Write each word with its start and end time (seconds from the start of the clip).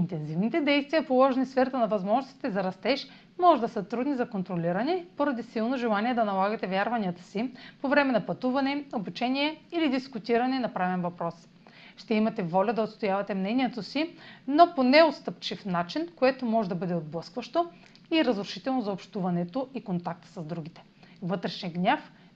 Интензивните 0.00 0.60
действия, 0.60 1.06
положени 1.06 1.44
в 1.44 1.48
сферата 1.48 1.78
на 1.78 1.86
възможностите 1.86 2.50
за 2.50 2.64
растеж, 2.64 3.06
може 3.38 3.60
да 3.60 3.68
са 3.68 3.82
трудни 3.84 4.14
за 4.14 4.28
контролиране 4.28 5.06
поради 5.16 5.42
силно 5.42 5.76
желание 5.76 6.14
да 6.14 6.24
налагате 6.24 6.66
вярванията 6.66 7.22
си 7.22 7.50
по 7.82 7.88
време 7.88 8.12
на 8.12 8.26
пътуване, 8.26 8.84
обучение 8.92 9.60
или 9.72 9.88
дискутиране 9.88 10.58
на 10.58 10.74
правен 10.74 11.02
въпрос. 11.02 11.34
Ще 11.96 12.14
имате 12.14 12.42
воля 12.42 12.72
да 12.72 12.82
отстоявате 12.82 13.34
мнението 13.34 13.82
си, 13.82 14.10
но 14.48 14.74
по 14.74 14.82
неостъпчив 14.82 15.64
начин, 15.64 16.08
което 16.16 16.46
може 16.46 16.68
да 16.68 16.74
бъде 16.74 16.94
отблъскващо 16.94 17.66
и 18.10 18.24
разрушително 18.24 18.80
за 18.80 18.92
общуването 18.92 19.68
и 19.74 19.84
контакта 19.84 20.28
с 20.28 20.42
другите. 20.42 20.82
Вътрешен 21.22 21.72
гняв 21.72 22.12